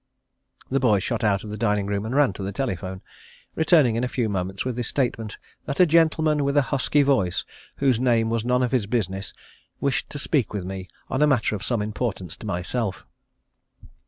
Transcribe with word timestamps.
The 0.71 0.79
boy 0.79 0.97
shot 0.97 1.23
out 1.23 1.43
of 1.43 1.51
the 1.51 1.57
dining 1.59 1.85
room 1.85 2.07
and 2.07 2.15
ran 2.15 2.33
to 2.33 2.41
the 2.41 2.51
telephone, 2.51 3.01
returning 3.53 3.95
in 3.95 4.03
a 4.03 4.07
few 4.07 4.29
moments 4.29 4.65
with 4.65 4.75
the 4.75 4.83
statement 4.83 5.37
that 5.65 5.79
a 5.79 5.85
gentleman 5.85 6.43
with 6.43 6.57
a 6.57 6.63
husky 6.73 7.03
voice 7.03 7.45
whose 7.75 7.99
name 7.99 8.31
was 8.31 8.43
none 8.43 8.63
of 8.63 8.71
his 8.71 8.87
business 8.87 9.31
wished 9.79 10.09
to 10.09 10.17
speak 10.17 10.53
with 10.55 10.65
me 10.65 10.87
on 11.07 11.21
a 11.21 11.27
matter 11.27 11.55
of 11.55 11.63
some 11.63 11.83
importance 11.83 12.35
to 12.37 12.47
myself. 12.47 13.05